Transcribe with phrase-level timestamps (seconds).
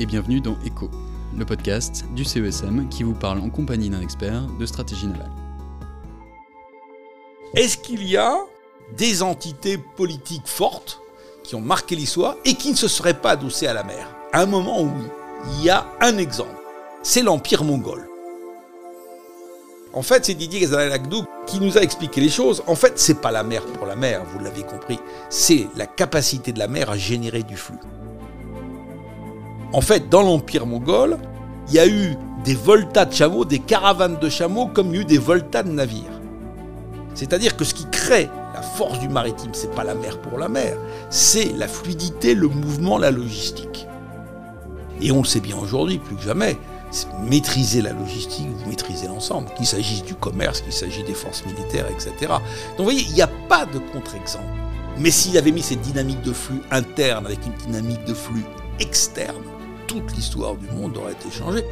[0.00, 0.90] et bienvenue dans ECHO,
[1.36, 5.30] le podcast du CESM qui vous parle en compagnie d'un expert de stratégie navale.
[7.54, 8.36] Est-ce qu'il y a
[8.96, 11.00] des entités politiques fortes
[11.44, 14.08] qui ont marqué l'histoire et qui ne se seraient pas adossées à la mer?
[14.32, 15.04] À un moment, oui.
[15.52, 16.56] Il y a un exemple.
[17.04, 18.08] C'est l'Empire mongol.
[19.92, 22.64] En fait, c'est Didier Gazanalagdou qui nous a expliqué les choses.
[22.66, 24.98] En fait, c'est pas la mer pour la mer, vous l'avez compris.
[25.28, 27.78] C'est la capacité de la mer à générer du flux.
[29.72, 31.18] En fait, dans l'Empire mongol,
[31.68, 34.98] il y a eu des voltas de chameaux, des caravanes de chameaux, comme il y
[34.98, 36.20] a eu des voltas de navires.
[37.14, 40.48] C'est-à-dire que ce qui crée la force du maritime, c'est pas la mer pour la
[40.48, 40.76] mer,
[41.08, 43.86] c'est la fluidité, le mouvement, la logistique.
[45.00, 46.58] Et on le sait bien aujourd'hui, plus que jamais,
[47.22, 51.86] maîtriser la logistique, vous maîtrisez l'ensemble, qu'il s'agisse du commerce, qu'il s'agisse des forces militaires,
[51.90, 52.12] etc.
[52.20, 54.44] Donc vous voyez, il n'y a pas de contre-exemple.
[54.98, 58.44] Mais s'il avait mis cette dynamique de flux interne avec une dynamique de flux
[58.80, 59.42] externe,
[59.90, 61.64] toute l'histoire du monde aurait été changée.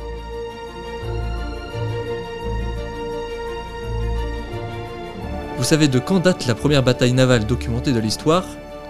[5.56, 8.44] Vous savez de quand date la première bataille navale documentée de l'histoire?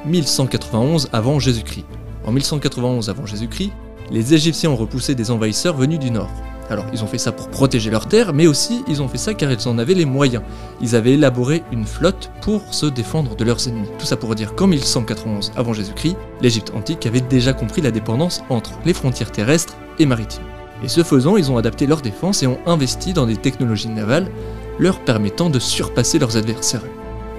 [0.06, 1.84] 1191 avant Jésus-Christ.
[2.25, 3.73] En 1191 avant Jésus-Christ,
[4.11, 6.31] les Égyptiens ont repoussé des envahisseurs venus du nord.
[6.71, 9.35] Alors ils ont fait ça pour protéger leurs terres, mais aussi ils ont fait ça
[9.35, 10.43] car ils en avaient les moyens.
[10.81, 13.89] Ils avaient élaboré une flotte pour se défendre de leurs ennemis.
[13.99, 18.43] Tout ça pour dire qu'en 1191 avant Jésus-Christ, l'Égypte antique avait déjà compris la dépendance
[18.51, 20.45] entre les frontières terrestres et maritimes.
[20.85, 24.31] Et ce faisant, ils ont adapté leur défense et ont investi dans des technologies navales
[24.79, 26.85] leur permettant de surpasser leurs adversaires.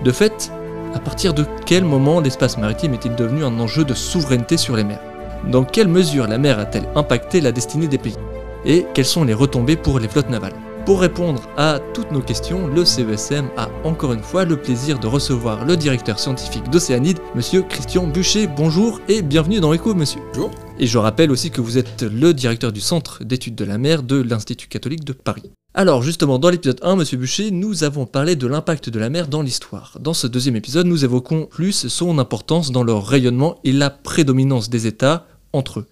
[0.03, 0.51] De fait,
[0.93, 4.83] à partir de quel moment l'espace maritime est-il devenu un enjeu de souveraineté sur les
[4.83, 5.01] mers?
[5.49, 8.17] Dans quelle mesure la mer a-t-elle impacté la destinée des pays?
[8.65, 12.67] Et quelles sont les retombées pour les flottes navales Pour répondre à toutes nos questions,
[12.67, 17.61] le CESM a encore une fois le plaisir de recevoir le directeur scientifique d'Océanide, monsieur
[17.61, 18.47] Christian Bûcher.
[18.47, 20.21] Bonjour et bienvenue dans ECHO, monsieur.
[20.33, 20.51] Bonjour.
[20.77, 24.03] Et je rappelle aussi que vous êtes le directeur du Centre d'études de la mer
[24.03, 25.51] de l'Institut catholique de Paris.
[25.73, 29.27] Alors justement, dans l'épisode 1, Monsieur Bûcher, nous avons parlé de l'impact de la mer
[29.27, 29.97] dans l'histoire.
[30.01, 34.69] Dans ce deuxième épisode, nous évoquons plus son importance dans leur rayonnement et la prédominance
[34.69, 35.87] des États entre eux.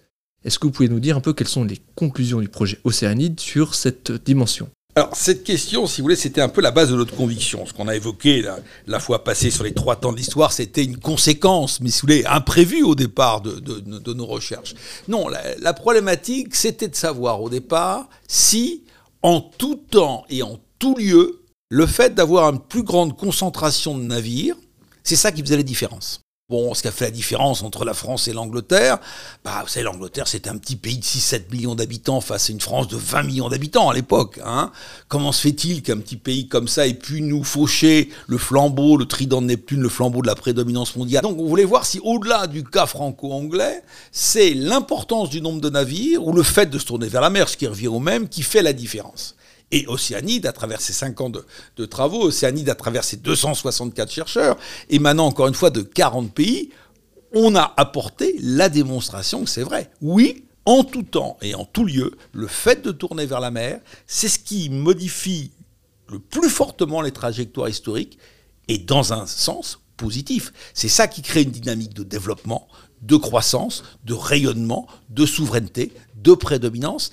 [0.48, 3.38] Est-ce que vous pouvez nous dire un peu quelles sont les conclusions du projet Océanide
[3.38, 4.70] sur cette dimension?
[4.96, 7.66] Alors, cette question, si vous voulez, c'était un peu la base de notre conviction.
[7.66, 8.42] Ce qu'on a évoqué
[8.86, 12.06] la, fois passée sur les trois temps de l'histoire, c'était une conséquence, mais si vous
[12.06, 14.74] voulez, imprévue au départ de, nos recherches.
[15.06, 18.84] Non, la, la problématique, c'était de savoir au départ si
[19.20, 24.02] en tout temps et en tout lieu, le fait d'avoir une plus grande concentration de
[24.02, 24.56] navires,
[25.04, 26.22] c'est ça qui faisait la différence.
[26.50, 28.96] Bon, ce qui a fait la différence entre la France et l'Angleterre,
[29.44, 32.60] bah, vous savez, l'Angleterre, c'était un petit pays de 6-7 millions d'habitants face à une
[32.62, 34.40] France de 20 millions d'habitants à l'époque.
[34.42, 34.72] Hein.
[35.08, 39.04] Comment se fait-il qu'un petit pays comme ça ait pu nous faucher le flambeau, le
[39.04, 41.22] trident de Neptune, le flambeau de la prédominance mondiale?
[41.22, 46.26] Donc, on voulait voir si, au-delà du cas franco-anglais, c'est l'importance du nombre de navires
[46.26, 48.40] ou le fait de se tourner vers la mer, ce qui revient au même, qui
[48.40, 49.34] fait la différence.
[49.70, 54.56] Et Océanide, à travers ses 5 ans de, travaux, Océanide, à travers ses 264 chercheurs,
[54.88, 56.70] émanant encore une fois de 40 pays,
[57.34, 59.90] on a apporté la démonstration que c'est vrai.
[60.00, 63.80] Oui, en tout temps et en tout lieu, le fait de tourner vers la mer,
[64.06, 65.50] c'est ce qui modifie
[66.08, 68.18] le plus fortement les trajectoires historiques
[68.68, 70.52] et dans un sens positif.
[70.72, 72.68] C'est ça qui crée une dynamique de développement,
[73.02, 77.10] de croissance, de rayonnement, de souveraineté, de prédominance,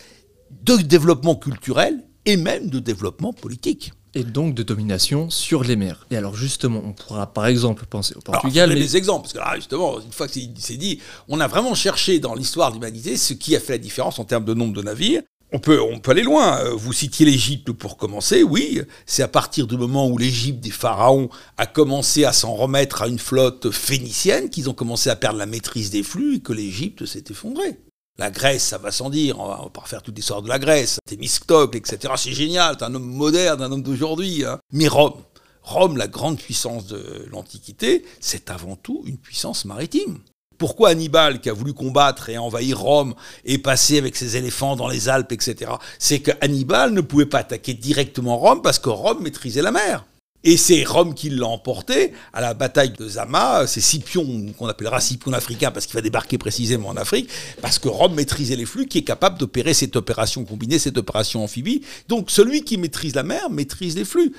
[0.63, 3.94] de développement culturel et même de développement politique.
[4.18, 6.08] Et donc de domination sur les mers.
[6.09, 8.69] Et alors justement, on pourra par exemple penser au Portugal.
[8.69, 8.81] Alors, mais...
[8.81, 12.19] des exemples, parce que là, justement, une fois que c'est dit, on a vraiment cherché
[12.19, 14.81] dans l'histoire de l'humanité ce qui a fait la différence en termes de nombre de
[14.81, 15.22] navires.
[15.52, 16.59] On peut, on peut aller loin.
[16.75, 18.81] Vous citiez l'Égypte pour commencer, oui.
[19.06, 23.08] C'est à partir du moment où l'Égypte des pharaons a commencé à s'en remettre à
[23.08, 27.06] une flotte phénicienne qu'ils ont commencé à perdre la maîtrise des flux et que l'Égypte
[27.06, 27.80] s'est effondrée.
[28.18, 30.58] La Grèce, ça va sans dire, on va, va pas refaire toute l'histoire de la
[30.58, 32.14] Grèce, Thémistocle, etc.
[32.16, 34.46] C'est génial, t'es un homme moderne, un homme d'aujourd'hui.
[34.46, 34.59] Hein.
[34.72, 35.22] Mais Rome,
[35.64, 40.20] Rome, la grande puissance de l'Antiquité, c'est avant tout une puissance maritime.
[40.58, 44.88] Pourquoi Hannibal, qui a voulu combattre et envahir Rome, est passé avec ses éléphants dans
[44.88, 45.72] les Alpes, etc.
[46.00, 50.06] C'est que Hannibal ne pouvait pas attaquer directement Rome parce que Rome maîtrisait la mer.
[50.47, 53.66] Et c'est Rome qui l'a emporté à la bataille de Zama.
[53.66, 54.24] C'est Scipion,
[54.58, 57.30] qu'on appellera Scipion africain parce qu'il va débarquer précisément en Afrique,
[57.62, 61.44] parce que Rome maîtrisait les flux, qui est capable d'opérer cette opération combinée, cette opération
[61.44, 61.82] amphibie.
[62.08, 64.34] Donc celui qui maîtrise la mer maîtrise les flux.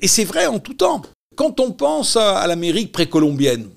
[0.00, 1.02] Et c'est vrai en tout temps.
[1.34, 3.68] Quand on pense à l'Amérique précolombienne,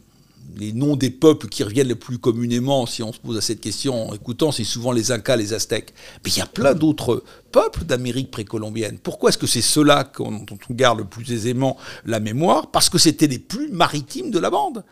[0.57, 3.61] les noms des peuples qui reviennent le plus communément, si on se pose à cette
[3.61, 5.93] question en écoutant, c'est souvent les Incas, les Aztèques.
[6.23, 8.97] Mais il y a plein d'autres peuples d'Amérique précolombienne.
[9.01, 12.71] Pourquoi est-ce que c'est ceux-là dont on garde le plus aisément la mémoire?
[12.71, 14.83] Parce que c'était les plus maritimes de la bande.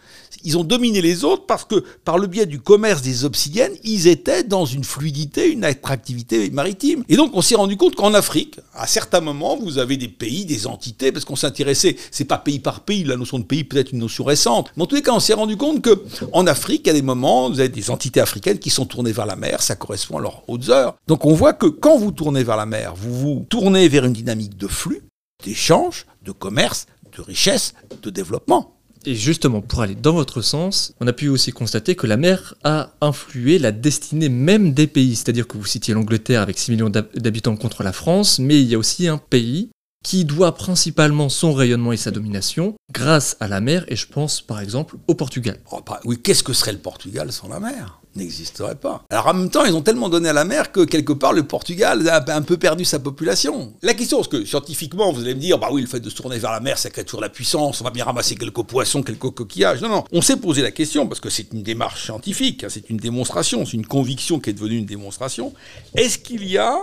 [0.43, 4.07] Ils ont dominé les autres parce que, par le biais du commerce des obsidiennes, ils
[4.07, 7.03] étaient dans une fluidité, une attractivité maritime.
[7.09, 10.45] Et donc, on s'est rendu compte qu'en Afrique, à certains moments, vous avez des pays,
[10.45, 13.91] des entités, parce qu'on s'intéressait, c'est pas pays par pays, la notion de pays peut-être
[13.91, 16.03] une notion récente, mais en tous les cas, on s'est rendu compte que
[16.33, 19.35] en Afrique, a des moments, vous avez des entités africaines qui sont tournées vers la
[19.35, 20.95] mer, ça correspond à leurs hautes heures.
[21.07, 24.13] Donc, on voit que quand vous tournez vers la mer, vous vous tournez vers une
[24.13, 25.01] dynamique de flux,
[25.43, 26.87] d'échange, de commerce,
[27.17, 28.75] de richesse, de développement.
[29.05, 32.55] Et justement, pour aller dans votre sens, on a pu aussi constater que la mer
[32.63, 35.15] a influé la destinée même des pays.
[35.15, 38.75] C'est-à-dire que vous citiez l'Angleterre avec 6 millions d'habitants contre la France, mais il y
[38.75, 39.69] a aussi un pays
[40.03, 44.41] qui doit principalement son rayonnement et sa domination grâce à la mer, et je pense
[44.41, 45.59] par exemple au Portugal.
[45.71, 47.99] Oh, bah oui, qu'est-ce que serait le Portugal sans la mer?
[48.15, 49.03] N'existerait pas.
[49.11, 51.43] Alors en même temps, ils ont tellement donné à la mer que quelque part le
[51.43, 53.73] Portugal a un peu perdu sa population.
[53.83, 56.15] La question, parce que scientifiquement, vous allez me dire, bah oui, le fait de se
[56.15, 59.03] tourner vers la mer, ça crée toujours la puissance, on va bien ramasser quelques poissons,
[59.03, 59.81] quelques coquillages.
[59.81, 62.89] Non, non, on s'est posé la question, parce que c'est une démarche scientifique, hein, c'est
[62.89, 65.53] une démonstration, c'est une conviction qui est devenue une démonstration.
[65.95, 66.79] Est-ce qu'il y a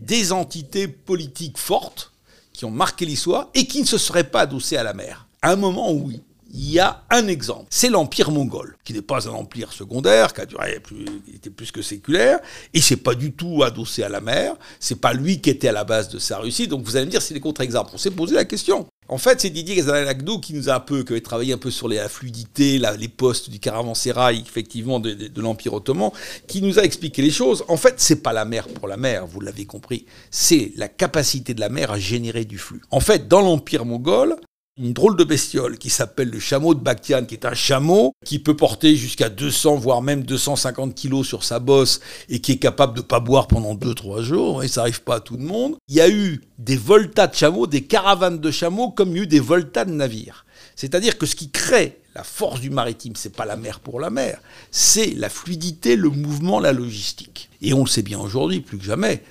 [0.00, 2.12] des entités politiques fortes
[2.58, 5.52] qui ont marqué l'histoire et qui ne se seraient pas adossées à la mer À
[5.52, 6.20] un moment, oui
[6.52, 7.66] il y a un exemple.
[7.68, 11.70] C'est l'empire mongol, qui n'est pas un empire secondaire, qui a duré plus, était plus
[11.70, 12.40] que séculaire,
[12.72, 14.54] et c'est pas du tout adossé à la mer.
[14.80, 16.66] C'est pas lui qui était à la base de sa Russie.
[16.66, 17.90] Donc vous allez me dire, c'est des contre-exemples.
[17.92, 18.87] On s'est posé la question.
[19.10, 21.70] En fait, c'est Didier Gazanagdo qui nous a un peu, qui avait travaillé un peu
[21.70, 26.10] sur la fluidité, les postes du caravansérail, effectivement, de, de l'Empire ottoman,
[26.46, 27.64] qui nous a expliqué les choses.
[27.68, 30.04] En fait, c'est pas la mer pour la mer, vous l'avez compris.
[30.30, 32.82] C'est la capacité de la mer à générer du flux.
[32.90, 34.36] En fait, dans l'Empire mongol,
[34.78, 38.38] une drôle de bestiole qui s'appelle le chameau de Bakhtian, qui est un chameau qui
[38.38, 42.96] peut porter jusqu'à 200 voire même 250 kilos sur sa bosse et qui est capable
[42.96, 44.62] de pas boire pendant 2-3 jours.
[44.62, 45.76] Et ça arrive pas à tout le monde.
[45.88, 49.20] Il y a eu des voltas de chameaux, des caravanes de chameaux, comme il y
[49.20, 50.44] a eu des voltas de navires.
[50.76, 54.10] C'est-à-dire que ce qui crée la force du maritime, c'est pas la mer pour la
[54.10, 54.40] mer,
[54.70, 57.48] c'est la fluidité, le mouvement, la logistique.
[57.62, 59.22] Et on le sait bien aujourd'hui, plus que jamais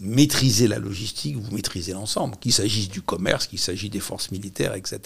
[0.00, 4.74] maîtriser la logistique, vous maîtrisez l'ensemble, qu'il s'agisse du commerce, qu'il s'agisse des forces militaires,
[4.74, 5.00] etc.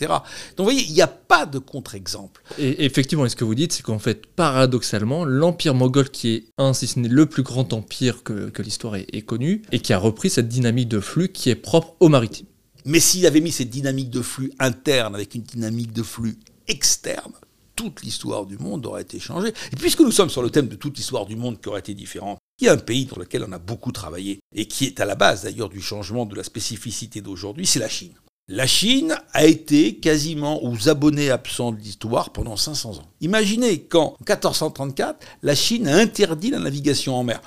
[0.56, 2.42] Donc vous voyez, il n'y a pas de contre-exemple.
[2.58, 6.72] Et effectivement, ce que vous dites, c'est qu'en fait, paradoxalement, l'empire mongol, qui est un,
[6.72, 10.30] si ce n'est le plus grand empire que, l'histoire ait, connu, et qui a repris
[10.30, 12.46] cette dynamique de flux qui est propre au maritime.
[12.84, 16.38] Mais s'il avait mis cette dynamique de flux interne avec une dynamique de flux
[16.68, 17.32] externe,
[17.74, 19.52] toute l'histoire du monde aurait été changée.
[19.72, 21.94] Et puisque nous sommes sur le thème de toute l'histoire du monde qui aurait été
[21.94, 25.04] différente, y a un pays dans lequel on a beaucoup travaillé et qui est à
[25.04, 28.14] la base d'ailleurs du changement de la spécificité d'aujourd'hui, c'est la Chine.
[28.48, 33.12] La Chine a été quasiment aux abonnés absents de l'histoire pendant 500 ans.
[33.20, 37.40] Imaginez qu'en 1434, la Chine a interdit la navigation en mer.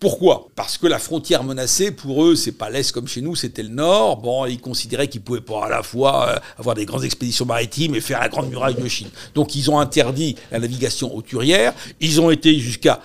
[0.00, 0.48] Pourquoi?
[0.56, 3.70] Parce que la frontière menacée, pour eux, c'est pas l'Est comme chez nous, c'était le
[3.70, 4.18] Nord.
[4.18, 7.94] Bon, ils considéraient qu'ils pouvaient pas à la fois euh, avoir des grandes expéditions maritimes
[7.94, 9.08] et faire la grande muraille de Chine.
[9.34, 11.72] Donc ils ont interdit la navigation auturière.
[12.00, 13.00] Ils ont été jusqu'à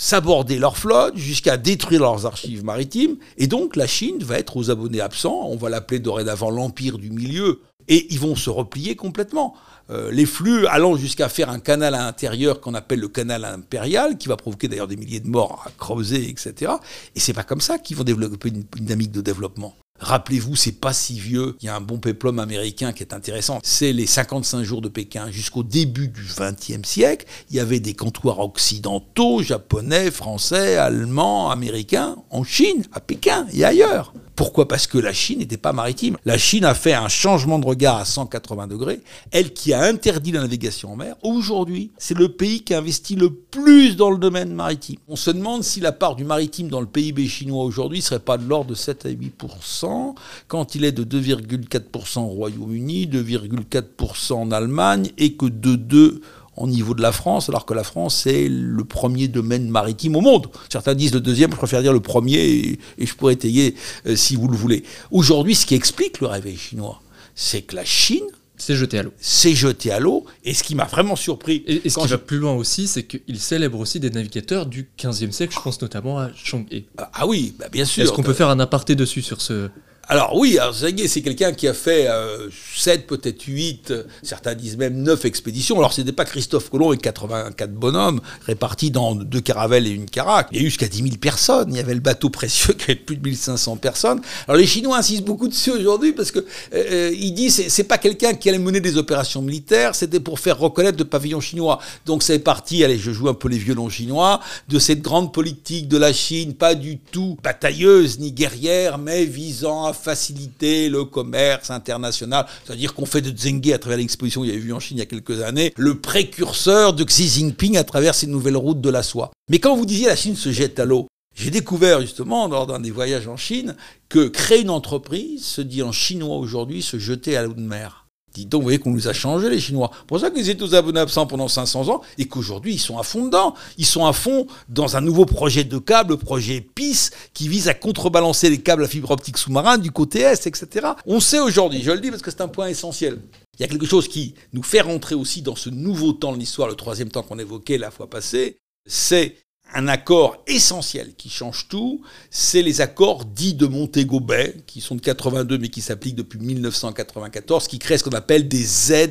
[0.00, 3.16] s'aborder leur flotte, jusqu'à détruire leurs archives maritimes.
[3.36, 5.42] Et donc la Chine va être aux abonnés absents.
[5.44, 7.60] On va l'appeler dorénavant l'Empire du Milieu.
[7.86, 9.54] Et ils vont se replier complètement.
[9.90, 14.16] Euh, les flux allant jusqu'à faire un canal à l'intérieur qu'on appelle le canal impérial,
[14.16, 16.72] qui va provoquer d'ailleurs des milliers de morts à creuser, etc.
[17.14, 19.74] Et c'est pas comme ça qu'ils vont développer une dynamique de développement.
[20.00, 21.56] Rappelez-vous, c'est pas si vieux.
[21.60, 23.60] Il y a un bon péplum américain qui est intéressant.
[23.62, 25.30] C'est les 55 jours de Pékin.
[25.30, 32.16] Jusqu'au début du XXe siècle, il y avait des comptoirs occidentaux, japonais, français, allemands, américains,
[32.30, 34.14] en Chine, à Pékin et ailleurs.
[34.40, 34.66] Pourquoi?
[34.66, 36.16] Parce que la Chine n'était pas maritime.
[36.24, 39.02] La Chine a fait un changement de regard à 180 degrés.
[39.32, 43.28] Elle qui a interdit la navigation en mer, aujourd'hui, c'est le pays qui investit le
[43.28, 44.96] plus dans le domaine maritime.
[45.08, 48.18] On se demande si la part du maritime dans le PIB chinois aujourd'hui ne serait
[48.18, 50.14] pas de l'ordre de 7 à 8%
[50.48, 56.22] quand il est de 2,4% au Royaume-Uni, 2,4% en Allemagne et que de 2
[56.56, 60.20] au niveau de la France, alors que la France est le premier domaine maritime au
[60.20, 60.48] monde.
[60.68, 63.74] Certains disent le deuxième, je préfère dire le premier, et, je pourrais étayer
[64.06, 64.84] euh, si vous le voulez.
[65.10, 67.00] Aujourd'hui, ce qui explique le réveil chinois,
[67.34, 68.24] c'est que la Chine
[68.58, 69.12] s'est jetée à l'eau.
[69.20, 71.64] S'est jetée à l'eau, et ce qui m'a vraiment surpris...
[71.66, 75.32] Et, ce qui va plus loin aussi, c'est qu'il célèbre aussi des navigateurs du 15e
[75.32, 76.84] siècle, je pense notamment à Chang'e.
[76.98, 78.02] Ah, ah oui, bah bien sûr.
[78.02, 79.70] Est-ce qu'on peut faire un aparté dessus sur ce...
[80.12, 84.76] Alors oui, Zengue, c'est quelqu'un qui a fait euh, 7, peut-être 8, euh, certains disent
[84.76, 85.78] même 9 expéditions.
[85.78, 90.10] Alors ce n'était pas Christophe Colomb et 84 bonhommes répartis dans deux caravelles et une
[90.10, 90.48] caraque.
[90.50, 91.68] Il y a eu jusqu'à 10 000 personnes.
[91.70, 94.20] Il y avait le bateau précieux qui avait plus de 1500 personnes.
[94.48, 97.98] Alors les Chinois insistent beaucoup dessus aujourd'hui parce que euh, euh ils disent c'est pas
[97.98, 101.78] quelqu'un qui allait mener des opérations militaires, c'était pour faire reconnaître le pavillon chinois.
[102.04, 105.86] Donc c'est parti, allez, je joue un peu les violons chinois, de cette grande politique
[105.86, 111.70] de la Chine, pas du tout batailleuse ni guerrière, mais visant à faciliter le commerce
[111.70, 112.46] international.
[112.64, 115.00] C'est-à-dire qu'on fait de Zhenghe à travers l'exposition, il y avait vu en Chine il
[115.00, 118.90] y a quelques années, le précurseur de Xi Jinping à travers ces nouvelles routes de
[118.90, 119.30] la soie.
[119.50, 122.80] Mais quand vous disiez la Chine se jette à l'eau, j'ai découvert justement lors d'un
[122.80, 123.76] des voyages en Chine
[124.08, 128.06] que créer une entreprise se dit en chinois aujourd'hui se jeter à l'eau de mer.
[128.34, 129.90] Dites donc, vous voyez qu'on nous a changé, les Chinois.
[129.92, 132.98] C'est pour ça qu'ils étaient tous abonnés absents pendant 500 ans et qu'aujourd'hui, ils sont
[132.98, 133.54] à fond dedans.
[133.76, 137.68] Ils sont à fond dans un nouveau projet de câble, le projet PIS, qui vise
[137.68, 140.88] à contrebalancer les câbles à fibre optique sous-marin du côté Est, etc.
[141.06, 143.18] On sait aujourd'hui, je le dis parce que c'est un point essentiel.
[143.58, 146.38] Il y a quelque chose qui nous fait rentrer aussi dans ce nouveau temps de
[146.38, 148.56] l'histoire, le troisième temps qu'on évoquait la fois passée,
[148.88, 149.36] c'est
[149.74, 152.00] un accord essentiel qui change tout,
[152.30, 156.38] c'est les accords dits de Montego Bay, qui sont de 82 mais qui s'appliquent depuis
[156.38, 159.10] 1994, qui créent ce qu'on appelle des ZEE,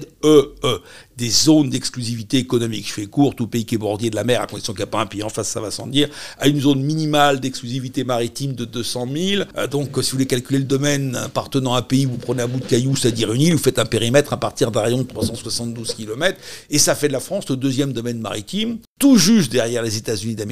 [1.18, 2.88] des zones d'exclusivité économique.
[2.88, 4.90] Je fais court, tout pays qui est bordé de la mer, à condition qu'il n'y
[4.90, 8.04] a pas un pays en face, ça va sans dire, à une zone minimale d'exclusivité
[8.04, 9.44] maritime de 200 000.
[9.58, 12.48] Euh, donc, si vous voulez calculer le domaine appartenant à un pays, vous prenez un
[12.48, 15.08] bout de caillou, c'est-à-dire une île, vous faites un périmètre à partir d'un rayon de
[15.08, 16.38] 372 km,
[16.70, 20.36] et ça fait de la France le deuxième domaine maritime, tout juste derrière les États-Unis
[20.36, 20.49] d'Amérique,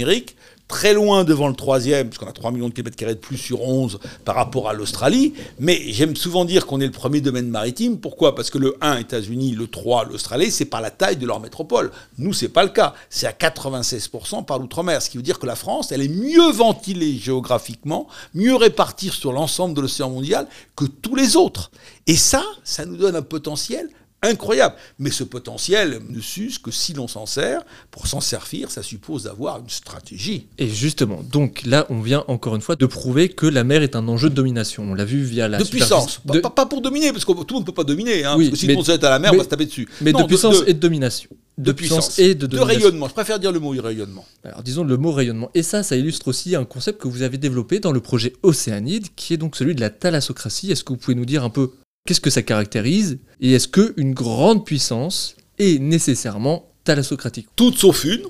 [0.68, 3.62] très loin devant le troisième, puisqu'on a 3 millions de kilomètres carrés de plus sur
[3.62, 5.34] 11 par rapport à l'Australie.
[5.60, 8.00] Mais j'aime souvent dire qu'on est le premier domaine maritime.
[8.00, 8.36] Pourquoi?
[8.36, 11.92] Parce que le 1, États-Unis, le 3, l'Australie, c'est par la taille de leur métropole.
[12.18, 12.94] Nous, c'est pas le cas.
[13.10, 15.01] C'est à 96% par l'outre-mer.
[15.01, 19.32] Ce qui veut dire que la France, elle est mieux ventilée géographiquement, mieux répartie sur
[19.32, 21.72] l'ensemble de l'océan mondial que tous les autres.
[22.08, 23.89] Et ça, ça nous donne un potentiel
[24.22, 24.76] incroyable.
[25.00, 27.62] Mais ce potentiel ne s'use que si l'on s'en sert.
[27.92, 30.48] Pour s'en servir, ça suppose d'avoir une stratégie.
[30.58, 33.96] Et justement, donc là, on vient encore une fois de prouver que la mer est
[33.96, 34.84] un enjeu de domination.
[34.84, 36.22] On l'a vu via la de puissance.
[36.26, 36.40] De...
[36.40, 38.24] Pas, pas, pour dominer, parce que tout le monde ne peut pas dominer.
[38.24, 39.46] Hein, oui, parce que si mais, on se jette à la mer, mais, on va
[39.46, 39.88] se taper dessus.
[40.02, 41.30] Mais non, de puissance de, et de domination.
[41.58, 42.76] De, puissance, puissance et de domination.
[42.76, 43.08] De rayonnement.
[43.08, 44.26] Je préfère dire le mot rayonnement.
[44.44, 45.50] Alors disons le mot rayonnement.
[45.56, 49.08] Et ça, ça illustre aussi un concept que vous avez développé dans le projet Océanide,
[49.16, 50.72] qui est donc celui de la thalassocratie.
[50.72, 51.72] Est-ce que vous pouvez nous dire un peu
[52.08, 58.24] Qu'est-ce que ça caractérise Et est-ce qu'une grande puissance est nécessairement thalassocratique Toute sauf une.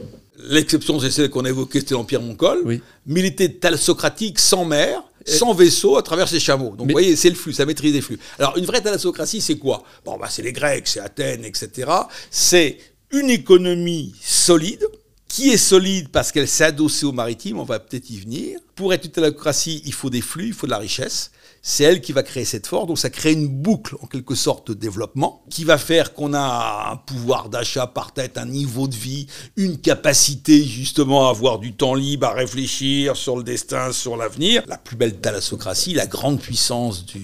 [0.50, 2.62] L'exception, c'est celle qu'on a évoquée, c'était l'Empire mongol.
[2.66, 2.82] Oui.
[3.06, 6.72] Milité thalassocratique sans mer, sans vaisseau, à travers ses chameaux.
[6.76, 8.18] Donc, Mais- vous voyez, c'est le flux, ça maîtrise les flux.
[8.40, 9.84] Alors, une vraie thalassocratie, c'est quoi?
[10.04, 11.92] Bon, bah, c'est les Grecs, c'est Athènes, etc.
[12.32, 12.80] C'est
[13.12, 14.84] une économie solide,
[15.28, 18.60] qui est solide parce qu'elle s'est adossée au maritime, on va peut-être y venir.
[18.74, 21.30] Pour être une thalassocratie, il faut des flux, il faut de la richesse.
[21.70, 24.70] C'est elle qui va créer cette force, donc ça crée une boucle en quelque sorte
[24.70, 28.96] de développement qui va faire qu'on a un pouvoir d'achat par tête, un niveau de
[28.96, 34.16] vie, une capacité justement à avoir du temps libre, à réfléchir sur le destin, sur
[34.16, 34.64] l'avenir.
[34.68, 37.20] La plus belle thalassocratie, la grande puissance de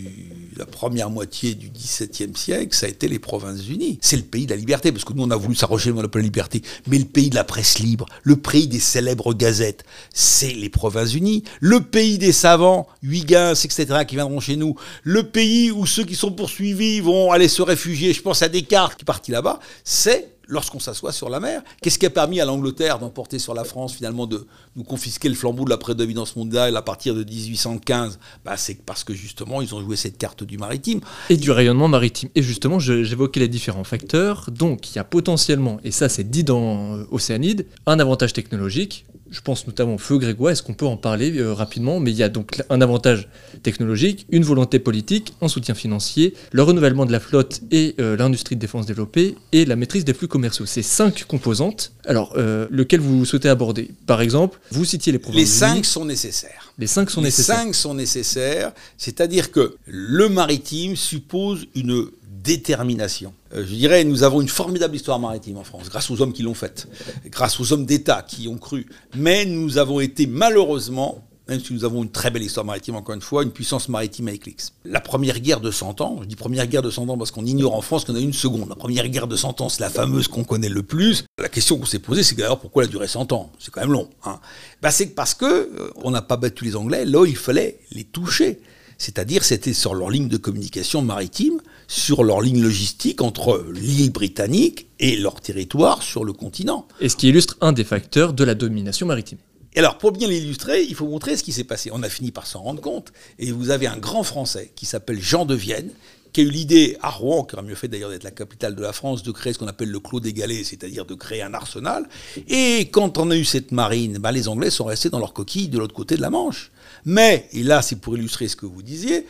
[0.58, 4.00] la première moitié du XVIIe siècle, ça a été les Provinces-Unies.
[4.02, 6.10] C'est le pays de la liberté, parce que nous on a voulu s'arroger le de
[6.14, 9.84] la liberté, mais le pays de la presse libre, le pays des célèbres gazettes,
[10.14, 11.44] c'est les Provinces-Unies.
[11.60, 14.76] Le pays des savants, Huygens, etc., qui viendront chez nous.
[15.04, 18.96] Le pays où ceux qui sont poursuivis vont aller se réfugier, je pense à Descartes
[18.96, 21.62] qui est parti là-bas, c'est lorsqu'on s'assoit sur la mer.
[21.82, 24.46] Qu'est-ce qui a permis à l'Angleterre d'emporter sur la France, finalement, de
[24.76, 29.04] nous confisquer le flambeau de la prédominance mondiale à partir de 1815 bah, C'est parce
[29.04, 31.02] que justement, ils ont joué cette carte du maritime.
[31.30, 32.30] et du rayonnement maritime.
[32.36, 34.50] Et justement, j'évoquais les différents facteurs.
[34.52, 39.06] Donc, il y a potentiellement, et ça c'est dit dans euh, Océanide, un avantage technologique.
[39.34, 42.00] Je pense notamment au feu grégoire, est-ce qu'on peut en parler euh, rapidement?
[42.00, 43.28] Mais il y a donc un avantage
[43.64, 48.56] technologique, une volonté politique, un soutien financier, le renouvellement de la flotte et euh, l'industrie
[48.56, 50.68] de défense développée, et la maîtrise des flux commerciaux.
[50.68, 51.94] C'est cinq composantes.
[52.06, 53.90] Alors, euh, lequel vous souhaitez aborder?
[54.06, 56.72] Par exemple, vous citiez les provinces Les cinq sont nécessaires.
[56.78, 57.58] Les cinq sont les nécessaires.
[57.58, 62.06] cinq sont nécessaires, c'est-à-dire que le maritime suppose une
[62.44, 63.34] détermination.
[63.54, 66.44] Euh, je dirais, nous avons une formidable histoire maritime en France, grâce aux hommes qui
[66.44, 66.88] l'ont faite,
[67.28, 68.88] grâce aux hommes d'État qui y ont cru.
[69.16, 73.14] Mais nous avons été malheureusement, même si nous avons une très belle histoire maritime, encore
[73.14, 74.74] une fois, une puissance maritime à éclipse.
[74.86, 77.46] La première guerre de 100 ans, je dis première guerre de 100 ans parce qu'on
[77.46, 78.70] ignore en France qu'on a une seconde.
[78.70, 81.26] La première guerre de 100 ans, c'est la fameuse qu'on connaît le plus.
[81.38, 83.52] La question qu'on s'est posée, c'est d'ailleurs pourquoi elle a duré 100 ans?
[83.60, 84.10] C'est quand même long.
[84.26, 84.40] Hein.
[84.82, 88.06] Bah, c'est parce que euh, on n'a pas battu les Anglais, là il fallait les
[88.06, 88.62] toucher.
[89.04, 94.88] C'est-à-dire, c'était sur leur ligne de communication maritime, sur leur ligne logistique entre l'île britannique
[94.98, 96.88] et leur territoire sur le continent.
[97.02, 99.40] Et ce qui illustre un des facteurs de la domination maritime.
[99.74, 101.90] Et alors, pour bien l'illustrer, il faut montrer ce qui s'est passé.
[101.92, 103.12] On a fini par s'en rendre compte.
[103.40, 105.90] Et vous avez un grand Français qui s'appelle Jean de Vienne,
[106.34, 108.82] qui a eu l'idée à Rouen, qui aurait mieux fait d'ailleurs d'être la capitale de
[108.82, 111.54] la France, de créer ce qu'on appelle le Clos des Galets, c'est-à-dire de créer un
[111.54, 112.08] arsenal.
[112.50, 115.70] Et quand on a eu cette marine, bah, les Anglais sont restés dans leur coquille
[115.70, 116.72] de l'autre côté de la Manche.
[117.06, 119.28] Mais, et là c'est pour illustrer ce que vous disiez,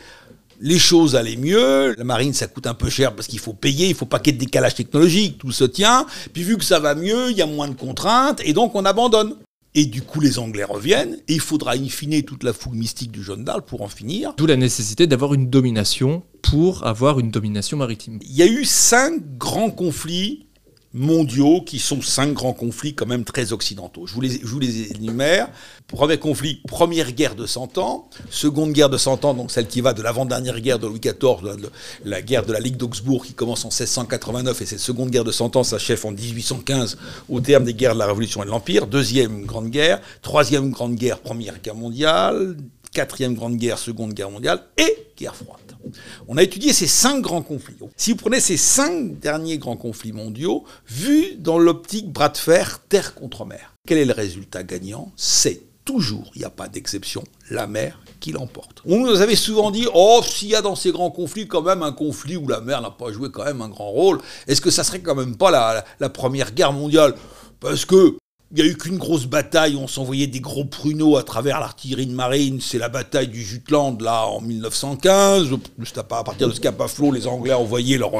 [0.60, 3.88] les choses allaient mieux, la marine ça coûte un peu cher parce qu'il faut payer,
[3.88, 6.64] il faut pas qu'il y ait de décalage technologique, tout se tient, puis vu que
[6.64, 9.36] ça va mieux, il y a moins de contraintes, et donc on abandonne.
[9.76, 13.10] Et du coup, les Anglais reviennent, et il faudra in fine toute la fougue mystique
[13.10, 14.32] du Jeanne d'Arc pour en finir.
[14.36, 18.18] D'où la nécessité d'avoir une domination pour avoir une domination maritime.
[18.22, 20.46] Il y a eu cinq grands conflits
[20.94, 24.06] mondiaux qui sont cinq grands conflits quand même très occidentaux.
[24.06, 24.20] Je vous
[24.60, 25.48] les, énumère.
[25.88, 28.08] Premier conflit, première guerre de 100 ans.
[28.30, 31.42] Seconde guerre de 100 ans, donc celle qui va de l'avant-dernière guerre de Louis XIV,
[31.42, 31.56] la,
[32.04, 35.32] la guerre de la Ligue d'Augsbourg qui commence en 1689 et cette seconde guerre de
[35.32, 36.96] 100 ans s'achève en 1815
[37.28, 38.86] au terme des guerres de la Révolution et de l'Empire.
[38.86, 40.00] Deuxième grande guerre.
[40.22, 42.56] Troisième grande guerre, première guerre mondiale.
[42.92, 45.63] Quatrième grande guerre, seconde guerre mondiale et guerre froide.
[46.28, 47.76] On a étudié ces cinq grands conflits.
[47.96, 52.80] Si vous prenez ces cinq derniers grands conflits mondiaux, vus dans l'optique bras de fer,
[52.88, 55.12] terre contre mer, quel est le résultat gagnant?
[55.16, 58.80] C'est toujours, il n'y a pas d'exception, la mer qui l'emporte.
[58.86, 61.82] On nous avait souvent dit, oh, s'il y a dans ces grands conflits quand même
[61.82, 64.70] un conflit où la mer n'a pas joué quand même un grand rôle, est-ce que
[64.70, 67.14] ça serait quand même pas la, la Première Guerre mondiale?
[67.60, 68.16] Parce que
[68.56, 72.06] il n'y a eu qu'une grosse bataille, on s'envoyait des gros pruneaux à travers l'artillerie
[72.06, 75.48] de marine, c'est la bataille du Jutland, là, en 1915.
[75.80, 78.12] Juste à partir de Scapa à flot, les Anglais envoyaient leur,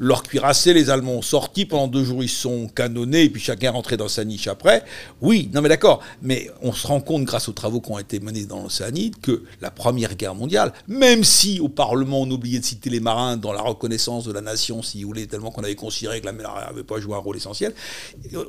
[0.00, 3.70] leur cuirassé, les Allemands ont sorti, pendant deux jours ils sont canonnés, et puis chacun
[3.70, 4.82] rentrait dans sa niche après.
[5.20, 8.18] Oui, non mais d'accord, mais on se rend compte, grâce aux travaux qui ont été
[8.18, 12.64] menés dans l'Océanide, que la Première Guerre mondiale, même si au Parlement on oubliait de
[12.64, 15.76] citer les marins dans la reconnaissance de la nation, si vous voulez, tellement qu'on avait
[15.76, 17.72] considéré que la mer n'avait pas joué un rôle essentiel,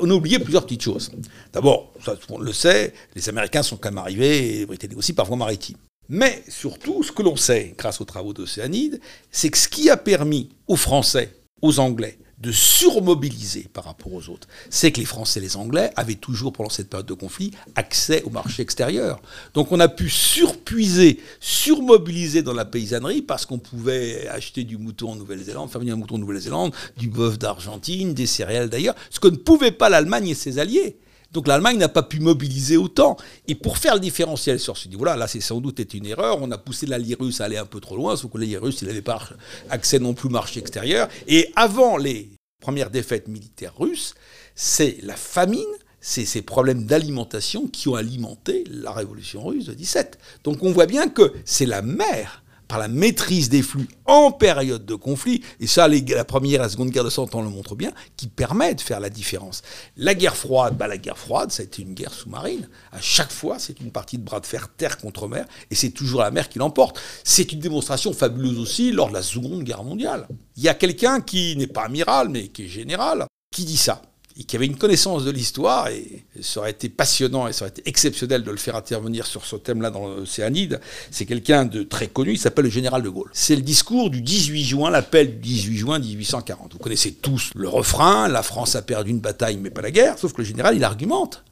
[0.02, 1.12] on a oublié plusieurs petites choses.
[1.54, 5.14] D'abord, ça, on le sait, les Américains sont quand même arrivés, et les Britanniques aussi,
[5.14, 5.78] par voie maritime.
[6.10, 9.00] Mais surtout, ce que l'on sait, grâce aux travaux d'Océanide,
[9.32, 14.30] c'est que ce qui a permis aux Français, aux Anglais, de surmobiliser par rapport aux
[14.30, 17.52] autres, c'est que les Français et les Anglais avaient toujours, pendant cette période de conflit,
[17.76, 19.20] accès au marché extérieur.
[19.56, 25.14] Donc on a pu surpuiser, surmobiliser dans la paysannerie parce qu'on pouvait acheter du mouton
[25.14, 29.20] en Nouvelle-Zélande, faire venir un mouton en Nouvelle-Zélande, du bœuf d'Argentine, des céréales d'ailleurs, ce
[29.20, 31.00] que ne pouvait pas l'Allemagne et ses alliés.
[31.32, 33.18] Donc l'Allemagne n'a pas pu mobiliser autant.
[33.48, 36.42] Et pour faire le différentiel sur ce niveau-là, là, c'est sans doute une erreur.
[36.42, 38.80] On a poussé l'allié russe à aller un peu trop loin, sauf que l'allié russe,
[38.82, 39.22] il n'avait pas
[39.70, 41.08] accès non plus au marché extérieur.
[41.28, 42.30] Et avant les
[42.62, 44.16] premières défaites militaires russes,
[44.56, 45.64] c'est la famine,
[46.02, 50.18] c'est ces problèmes d'alimentation qui ont alimenté la révolution russe de 17.
[50.44, 54.86] Donc on voit bien que c'est la mer par la maîtrise des flux en période
[54.86, 57.76] de conflit, et ça, la première et la seconde guerre de Cent Ans le montrent
[57.76, 59.62] bien, qui permet de faire la différence.
[59.96, 62.68] La guerre froide, bah, la guerre froide, ça a été une guerre sous-marine.
[62.92, 65.92] À chaque fois, c'est une partie de bras de fer terre contre mer, et c'est
[65.92, 67.00] toujours la mer qui l'emporte.
[67.24, 70.28] C'est une démonstration fabuleuse aussi lors de la Seconde Guerre mondiale.
[70.56, 74.02] Il y a quelqu'un qui n'est pas amiral, mais qui est général, qui dit ça
[74.40, 77.70] et qui avait une connaissance de l'histoire, et ça aurait été passionnant et ça aurait
[77.70, 80.80] été exceptionnel de le faire intervenir sur ce thème-là dans l'Océanide.
[81.10, 83.30] C'est quelqu'un de très connu, il s'appelle le général de Gaulle.
[83.34, 86.74] C'est le discours du 18 juin, l'appel du 18 juin 1840.
[86.74, 90.20] Vous connaissez tous le refrain, la France a perdu une bataille mais pas la guerre,
[90.20, 91.44] sauf que le général, il argumente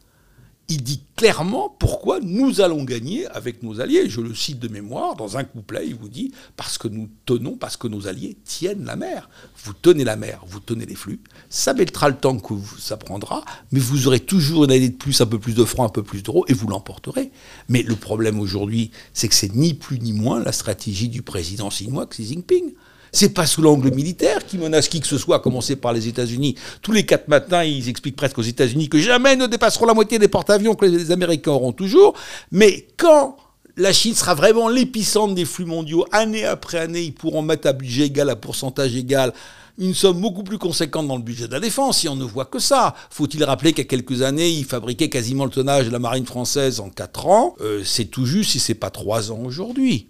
[0.67, 4.10] il dit clairement pourquoi nous allons gagner avec nos alliés.
[4.10, 7.56] Je le cite de mémoire, dans un couplet, il vous dit parce que nous tenons,
[7.56, 9.30] parce que nos alliés tiennent la mer.
[9.63, 11.19] Vous tenez la mer, vous tenez les flux.
[11.49, 15.21] Ça mettra le temps que ça prendra, mais vous aurez toujours une année de plus,
[15.21, 17.32] un peu plus de francs, un peu plus d'euros, et vous l'emporterez.
[17.69, 21.69] Mais le problème aujourd'hui, c'est que c'est ni plus ni moins la stratégie du président
[21.69, 22.73] chinois Xi Jinping.
[23.15, 26.10] C'est pas sous l'angle militaire qui menace qui que ce soit, à commencer par les
[26.10, 26.56] États-Unis.
[26.82, 30.19] Tous les quatre matins, ils expliquent presque aux États-Unis que jamais ne dépasseront la moitié
[30.19, 32.13] des porte-avions que les Américains auront toujours.
[32.51, 33.38] Mais quand
[33.78, 37.73] la Chine sera vraiment l'épicentre des flux mondiaux, année après année, ils pourront mettre à
[37.73, 39.34] budget égal, à pourcentage égal,
[39.78, 42.45] une somme beaucoup plus conséquente dans le budget de la défense, si on ne voit
[42.45, 42.95] que ça.
[43.10, 46.89] Faut-il rappeler qu'à quelques années, ils fabriquaient quasiment le tonnage de la marine française en
[46.89, 47.56] quatre ans?
[47.62, 50.10] Euh, C'est tout juste si c'est pas trois ans aujourd'hui.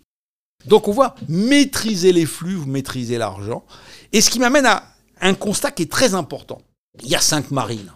[0.68, 3.66] Donc on voit maîtriser les flux, vous maîtrisez l'argent.
[4.14, 4.84] Et ce qui m'amène à
[5.22, 6.62] un constat qui est très important.
[7.04, 7.92] Il y a cinq marines.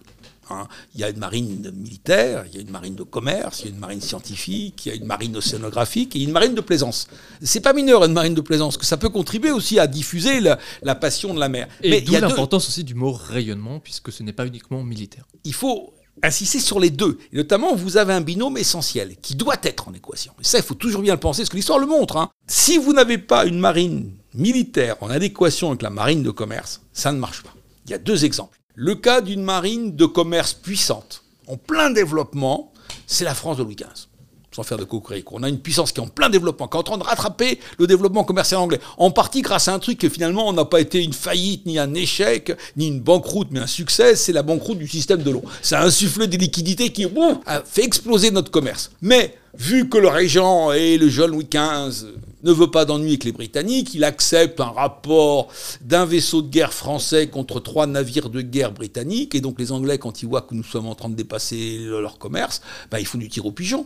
[0.49, 0.67] Hein.
[0.95, 3.67] Il y a une marine militaire, il y a une marine de commerce, il y
[3.69, 7.07] a une marine scientifique, il y a une marine océanographique et une marine de plaisance.
[7.41, 10.95] C'est pas mineur une marine de plaisance, que ça peut contribuer aussi à diffuser la,
[10.95, 11.67] passion de la mer.
[11.81, 14.83] Et Mais il y a l'importance aussi du mot rayonnement, puisque ce n'est pas uniquement
[14.83, 15.25] militaire.
[15.43, 17.17] Il faut insister sur les deux.
[17.31, 20.33] Et notamment, vous avez un binôme essentiel qui doit être en équation.
[20.39, 22.17] Et ça, il faut toujours bien le penser, parce que l'histoire le montre.
[22.17, 22.29] Hein.
[22.47, 27.11] Si vous n'avez pas une marine militaire en adéquation avec la marine de commerce, ça
[27.11, 27.53] ne marche pas.
[27.85, 28.57] Il y a deux exemples.
[28.75, 32.71] Le cas d'une marine de commerce puissante, en plein développement,
[33.07, 34.08] c'est la France de Louis XV
[34.51, 35.35] sans faire de cocorico.
[35.37, 37.59] On a une puissance qui est en plein développement, qui est en train de rattraper
[37.77, 38.79] le développement commercial anglais.
[38.97, 41.77] En partie grâce à un truc que finalement on n'a pas été une faillite, ni
[41.77, 45.43] un échec, ni une banqueroute, mais un succès, c'est la banqueroute du système de l'eau.
[45.61, 47.05] Ça a insufflé des liquidités qui
[47.45, 48.91] a fait exploser notre commerce.
[49.01, 52.07] Mais vu que le régent et le jeune Louis XV
[52.43, 55.49] ne veut pas d'ennui avec les Britanniques, il accepte un rapport
[55.81, 59.97] d'un vaisseau de guerre français contre trois navires de guerre britanniques, et donc les Anglais,
[59.97, 63.17] quand ils voient que nous sommes en train de dépasser leur commerce, bah, ils font
[63.17, 63.85] du tir au pigeon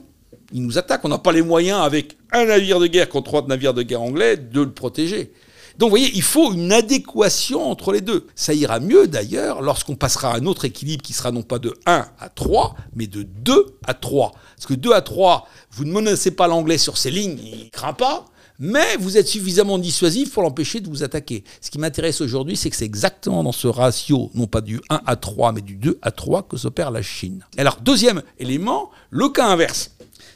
[0.54, 1.04] ils nous attaquent.
[1.04, 4.02] On n'a pas les moyens, avec un navire de guerre contre trois navires de guerre
[4.02, 5.34] anglais, de le protéger.
[5.78, 8.28] Donc vous voyez, il faut une adéquation entre les deux.
[8.36, 11.74] Ça ira mieux d'ailleurs lorsqu'on passera à un autre équilibre qui sera non pas de
[11.88, 14.34] 1 à 3, mais de 2 à 3.
[14.56, 17.70] Parce que 2 à 3, vous ne menacez pas l'anglais sur ces lignes, il ne
[17.72, 18.26] craint pas,
[18.60, 21.44] mais vous êtes suffisamment dissuasif pour l'empêcher de vous attaquer.
[21.60, 25.02] Ce qui m'intéresse aujourd'hui, c'est que c'est exactement dans ce ratio, non pas du 1
[25.06, 27.44] à 3, mais du 2 à 3 que s'opère la Chine.
[27.58, 29.93] Alors deuxième élément, le cas inverse.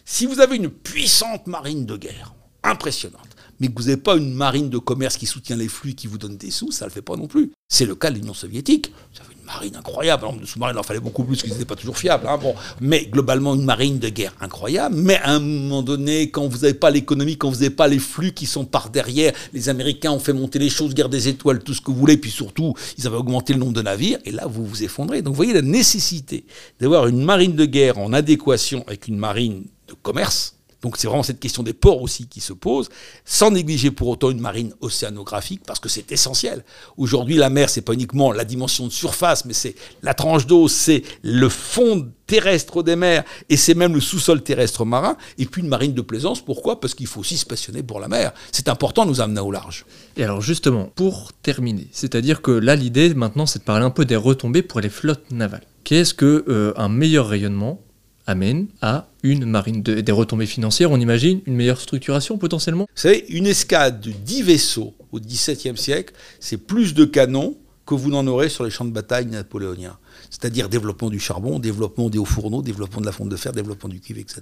[0.10, 3.28] Si vous avez une puissante marine de guerre, impressionnante,
[3.60, 6.17] mais que vous n'avez pas une marine de commerce qui soutient les flux, qui vous
[6.17, 7.52] donne des sous, ça ne le fait pas non plus.
[7.67, 8.93] C'est le cas de l'Union soviétique.
[9.13, 10.24] Vous avez une marine incroyable.
[10.24, 12.26] Alors, de sous-marins, il en fallait beaucoup plus, qu'ils n'étaient pas toujours fiables.
[12.26, 12.56] Hein, bon.
[12.80, 14.96] Mais globalement, une marine de guerre incroyable.
[14.96, 18.00] Mais à un moment donné, quand vous n'avez pas l'économie, quand vous n'avez pas les
[18.00, 21.60] flux qui sont par derrière, les Américains ont fait monter les choses, guerre des étoiles,
[21.60, 24.32] tout ce que vous voulez, puis surtout, ils avaient augmenté le nombre de navires, et
[24.32, 25.22] là, vous vous effondrez.
[25.22, 26.46] Donc, vous voyez la nécessité
[26.80, 30.58] d'avoir une marine de guerre en adéquation avec une marine de commerce.
[30.82, 32.89] Donc c'est vraiment cette question des ports aussi qui se pose,
[33.26, 36.63] sans négliger pour autant une marine océanographique, parce que c'est essentiel.
[36.97, 40.67] Aujourd'hui, la mer, c'est pas uniquement la dimension de surface, mais c'est la tranche d'eau,
[40.67, 45.63] c'est le fond terrestre des mers, et c'est même le sous-sol terrestre marin, et puis
[45.63, 46.41] une marine de plaisance.
[46.41, 46.80] Pourquoi?
[46.80, 48.34] Parce qu'il faut aussi se passionner pour la mer.
[48.52, 49.86] C'est important de nous amener au large.
[50.15, 54.06] Et alors justement, pour terminer, c'est-à-dire que là, l'idée maintenant, c'est de parler un peu
[54.06, 55.65] des retombées pour les flottes navales.
[55.84, 57.82] Qu'est-ce que euh, un meilleur rayonnement
[58.28, 63.26] amène à une marine des retombées financières, on imagine une meilleure structuration potentiellement Vous savez,
[63.30, 68.28] une escadre de 10 vaisseaux au XVIIe siècle, c'est plus de canons que vous n'en
[68.28, 69.98] aurez sur les champs de bataille napoléoniens.
[70.30, 73.90] C'est-à-dire développement du charbon, développement des hauts fourneaux, développement de la fonte de fer, développement
[73.90, 74.42] du cuivre, etc.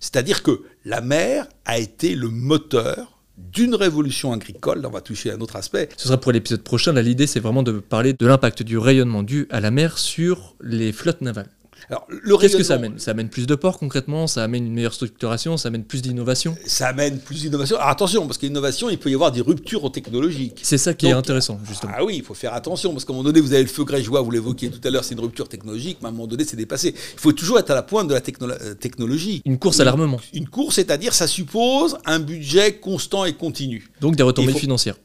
[0.00, 4.80] C'est-à-dire que la mer a été le moteur d'une révolution agricole.
[4.80, 5.88] Là, on va toucher à un autre aspect.
[5.96, 6.92] Ce sera pour l'épisode prochain.
[6.92, 10.92] l'idée, c'est vraiment de parler de l'impact du rayonnement dû à la mer sur les
[10.92, 11.50] flottes navales.
[11.90, 12.98] Alors, le Qu'est-ce que ça amène?
[12.98, 16.56] Ça amène plus de ports concrètement, ça amène une meilleure structuration, ça amène plus d'innovation
[16.66, 17.76] Ça amène plus d'innovation.
[17.76, 20.60] Alors attention, parce qu'innovation, il peut y avoir des ruptures technologiques.
[20.62, 21.92] C'est ça qui est intéressant, justement.
[21.96, 23.84] Ah oui, il faut faire attention, parce qu'à un moment donné, vous avez le feu
[23.84, 26.44] grégeois, vous l'évoquiez tout à l'heure, c'est une rupture technologique, mais à un moment donné,
[26.44, 26.94] c'est dépassé.
[27.14, 29.42] Il faut toujours être à la pointe de la euh, technologie.
[29.44, 30.20] Une course à l'armement.
[30.32, 33.88] Une course, c'est-à-dire, ça suppose un budget constant et continu.
[34.00, 34.96] Donc des retombées financières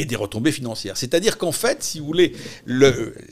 [0.00, 0.96] et des retombées financières.
[0.96, 2.32] C'est-à-dire qu'en fait, si vous voulez,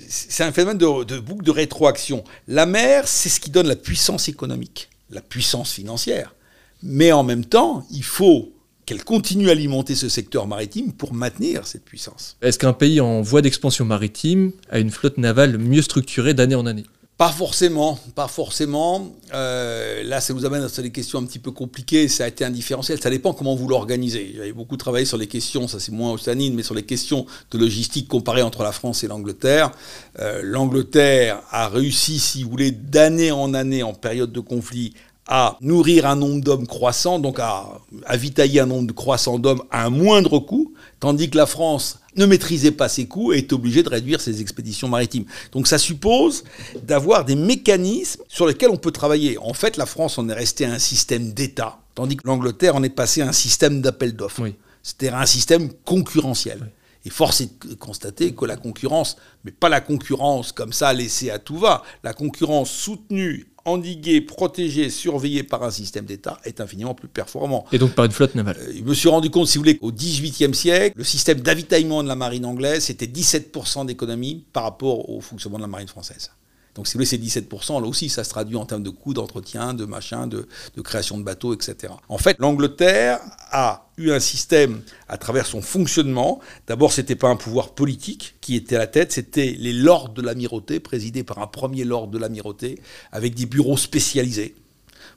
[0.08, 2.24] c'est un phénomène de, boucle de rétroaction.
[2.46, 6.34] La mer, c'est ce qui donne la puissance économique, la puissance financière.
[6.82, 8.52] Mais en même temps, il faut
[8.84, 12.36] qu'elle continue à alimenter ce secteur maritime pour maintenir cette puissance.
[12.42, 16.66] Est-ce qu'un pays en voie d'expansion maritime a une flotte navale mieux structurée d'année en
[16.66, 16.84] année?
[17.18, 19.12] Pas forcément, pas forcément.
[19.34, 22.06] Euh, là, ça nous amène à des questions un petit peu compliquées.
[22.06, 23.00] Ça a été un différentiel.
[23.02, 24.34] Ça dépend comment vous l'organisez.
[24.36, 27.58] J'avais beaucoup travaillé sur les questions, ça c'est moins océanine, mais sur les questions de
[27.58, 29.72] logistique comparée entre la France et l'Angleterre.
[30.20, 34.94] Euh, L'Angleterre a réussi, si vous voulez, d'année en année, en période de conflit,
[35.26, 37.66] à nourrir un nombre d'hommes croissant, donc à
[38.06, 42.72] avitailler un nombre croissant d'hommes à un moindre coût, tandis que la France ne maîtrisait
[42.72, 45.24] pas ses coûts et est obligé de réduire ses expéditions maritimes.
[45.52, 46.44] Donc ça suppose
[46.82, 49.38] d'avoir des mécanismes sur lesquels on peut travailler.
[49.38, 52.82] En fait, la France en est restée à un système d'État, tandis que l'Angleterre en
[52.82, 54.48] est passée à un système d'appel d'offres.
[54.82, 56.70] C'était un système concurrentiel.
[57.04, 61.30] Et force est de constater que la concurrence, mais pas la concurrence comme ça laissée
[61.30, 66.94] à tout va, la concurrence soutenue endigué, protégé, surveillé par un système d'État est infiniment
[66.94, 67.64] plus performant.
[67.72, 68.56] Et donc par une flotte navale.
[68.60, 72.02] Euh, je me suis rendu compte, si vous voulez, qu'au XVIIIe siècle, le système d'avitaillement
[72.02, 76.30] de la marine anglaise, c'était 17% d'économie par rapport au fonctionnement de la marine française.
[76.74, 79.14] Donc si vous voulez, ces 17%, là aussi, ça se traduit en termes de coûts
[79.14, 80.46] d'entretien, de machin, de,
[80.82, 81.92] création de bateaux, etc.
[82.08, 86.40] En fait, l'Angleterre a eu un système à travers son fonctionnement.
[86.66, 90.10] D'abord, ce n'était pas un pouvoir politique qui était à la tête, c'était les lords
[90.10, 94.54] de l'amirauté, présidés par un premier lord de l'amirauté, avec des bureaux spécialisés.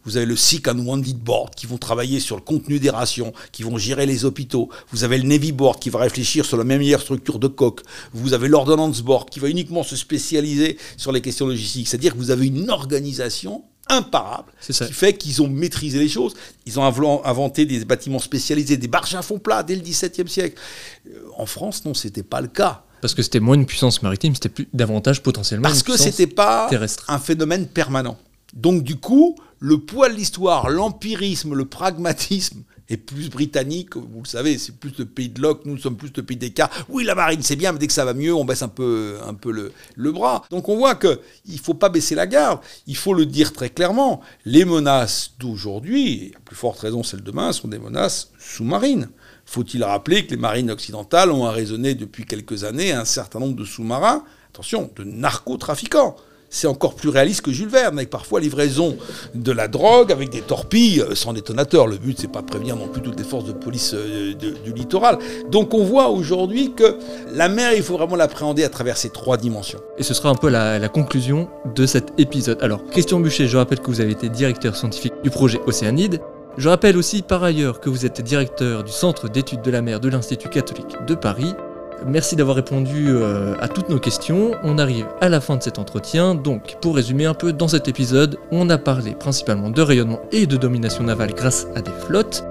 [0.05, 3.33] Vous avez le Sick and Wounded Board qui vont travailler sur le contenu des rations,
[3.51, 4.69] qui vont gérer les hôpitaux.
[4.91, 7.81] Vous avez le Navy Board qui va réfléchir sur la meilleure structure de coque.
[8.13, 11.87] Vous avez l'Ordnance Board qui va uniquement se spécialiser sur les questions logistiques.
[11.87, 16.33] C'est-à-dire que vous avez une organisation imparable qui fait qu'ils ont maîtrisé les choses.
[16.65, 16.83] Ils ont
[17.25, 20.59] inventé des bâtiments spécialisés, des barges à fond plat dès le XVIIe siècle.
[21.07, 22.83] Euh, en France, non, c'était pas le cas.
[23.01, 26.69] Parce que c'était moins une puissance maritime, c'était plus davantage potentiellement Parce que c'était pas
[27.07, 28.17] un phénomène permanent.
[28.53, 34.27] Donc du coup, le poids de l'histoire, l'empirisme, le pragmatisme est plus britannique, vous le
[34.27, 36.71] savez, c'est plus le pays de Locke, nous sommes plus le pays d'écart.
[36.89, 39.19] Oui, la marine, c'est bien, mais dès que ça va mieux, on baisse un peu,
[39.23, 40.43] un peu le, le bras.
[40.49, 43.69] Donc on voit qu'il ne faut pas baisser la garde, il faut le dire très
[43.69, 44.21] clairement.
[44.45, 49.09] Les menaces d'aujourd'hui, et à plus forte raison celles de demain, sont des menaces sous-marines.
[49.45, 53.65] Faut-il rappeler que les marines occidentales ont arraisonné depuis quelques années un certain nombre de
[53.65, 56.15] sous-marins, attention, de narcotrafiquants?
[56.51, 58.97] C'est encore plus réaliste que Jules Verne, avec parfois livraison
[59.33, 61.87] de la drogue avec des torpilles euh, sans détonateur.
[61.87, 65.17] Le but, c'est pas prévenir non plus toutes les forces de police euh, du littoral.
[65.49, 66.97] Donc on voit aujourd'hui que
[67.33, 69.79] la mer, il faut vraiment l'appréhender à travers ces trois dimensions.
[69.97, 72.57] Et ce sera un peu la, conclusion de cet épisode.
[72.61, 76.19] Alors, Christian Boucher, je rappelle que vous avez été directeur scientifique du projet Océanide.
[76.57, 80.01] Je rappelle aussi par ailleurs que vous êtes directeur du Centre d'études de la mer
[80.01, 81.53] de l'Institut catholique de Paris.
[82.05, 84.51] Merci d'avoir répondu euh, à toutes nos questions.
[84.63, 86.33] On arrive à la fin de cet entretien.
[86.33, 90.47] Donc, pour résumer un peu, dans cet épisode, on a parlé principalement de rayonnement et
[90.47, 92.43] de domination navale grâce à des flottes.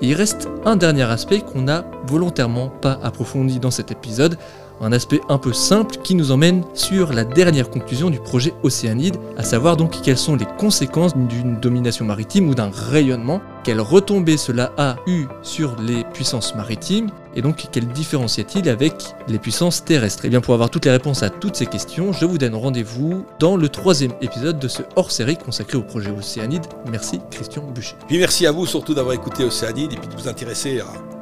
[0.00, 4.36] Il reste un dernier aspect qu'on n'a volontairement pas approfondi dans cet épisode,
[4.80, 9.16] un aspect un peu simple qui nous emmène sur la dernière conclusion du projet Océanide,
[9.36, 14.36] à savoir donc quelles sont les conséquences d'une domination maritime ou d'un rayonnement, quelle retombée
[14.36, 18.94] cela a eu sur les puissances maritimes, et donc quelle a-t-il avec
[19.28, 20.24] les puissances terrestres?
[20.24, 23.24] Et bien pour avoir toutes les réponses à toutes ces questions, je vous donne rendez-vous
[23.38, 26.66] dans le troisième épisode de ce hors-série consacré au projet Océanide.
[26.90, 27.94] Merci Christian Boucher.
[28.06, 30.80] Puis merci à vous surtout d'avoir écouté Océanide et puis de vous intéresser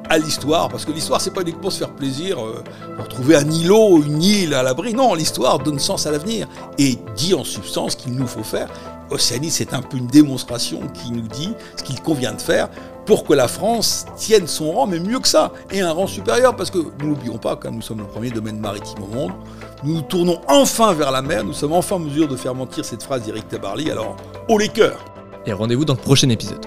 [0.09, 2.65] à l'histoire, parce que l'histoire, c'est pas uniquement se faire plaisir, euh,
[3.09, 4.93] trouver un îlot, une île à l'abri.
[4.93, 8.69] Non, l'histoire donne sens à l'avenir et dit en substance qu'il nous faut faire.
[9.11, 12.69] Océanie, c'est un peu une démonstration qui nous dit ce qu'il convient de faire
[13.11, 16.55] pour que la France tienne son rang, mais mieux que ça, et un rang supérieur,
[16.55, 19.33] parce que nous n'oublions pas, que nous sommes le premier domaine maritime au monde,
[19.83, 22.85] nous nous tournons enfin vers la mer, nous sommes enfin en mesure de faire mentir
[22.85, 24.15] cette phrase d'Éric Tabarly, alors
[24.49, 25.05] haut les cœurs
[25.45, 26.65] Et rendez-vous dans le prochain épisode.